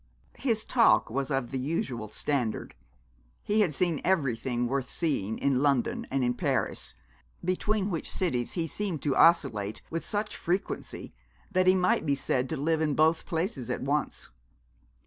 His 0.39 0.65
talk 0.65 1.11
was 1.11 1.29
of 1.29 1.51
the 1.51 1.59
usual 1.59 2.09
standard. 2.09 2.73
He 3.43 3.59
had 3.61 3.71
seen 3.71 4.01
everything 4.03 4.65
worth 4.65 4.89
seeing 4.89 5.37
in 5.37 5.61
London 5.61 6.07
and 6.09 6.23
in 6.23 6.33
Paris, 6.33 6.95
between 7.45 7.91
which 7.91 8.09
cities 8.09 8.53
he 8.53 8.65
seemed 8.65 9.03
to 9.03 9.15
oscillate 9.15 9.83
with 9.91 10.03
such 10.03 10.35
frequency 10.35 11.13
that 11.51 11.67
he 11.67 11.75
might 11.75 12.03
be 12.07 12.15
said 12.15 12.49
to 12.49 12.57
live 12.57 12.81
in 12.81 12.95
both 12.95 13.27
places 13.27 13.69
at 13.69 13.83
once. 13.83 14.31